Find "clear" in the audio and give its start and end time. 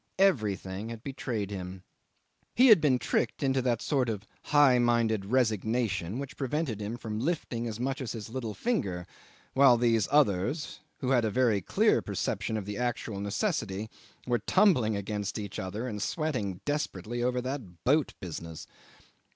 11.61-12.01